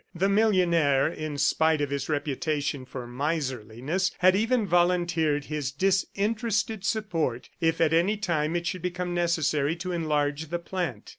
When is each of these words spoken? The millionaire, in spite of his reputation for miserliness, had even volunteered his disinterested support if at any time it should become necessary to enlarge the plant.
The 0.15 0.29
millionaire, 0.29 1.07
in 1.07 1.37
spite 1.37 1.79
of 1.79 1.91
his 1.91 2.09
reputation 2.09 2.85
for 2.85 3.05
miserliness, 3.05 4.09
had 4.17 4.35
even 4.35 4.65
volunteered 4.65 5.45
his 5.45 5.71
disinterested 5.71 6.83
support 6.83 7.49
if 7.59 7.79
at 7.79 7.93
any 7.93 8.17
time 8.17 8.55
it 8.55 8.65
should 8.65 8.81
become 8.81 9.13
necessary 9.13 9.75
to 9.75 9.91
enlarge 9.91 10.49
the 10.49 10.57
plant. 10.57 11.09